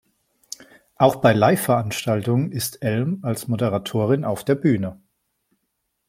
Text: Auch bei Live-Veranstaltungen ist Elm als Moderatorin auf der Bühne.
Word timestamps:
Auch 0.95 1.17
bei 1.17 1.31
Live-Veranstaltungen 1.31 2.51
ist 2.51 2.81
Elm 2.81 3.19
als 3.21 3.47
Moderatorin 3.47 4.25
auf 4.25 4.43
der 4.43 4.55
Bühne. 4.55 4.99